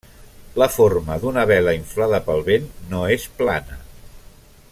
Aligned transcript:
La 0.61 0.67
forma 0.75 1.17
d'una 1.25 1.43
vela 1.51 1.75
inflada 1.81 2.23
pel 2.31 2.43
vent 2.51 2.67
no 2.95 3.05
és 3.19 3.31
plana. 3.43 3.79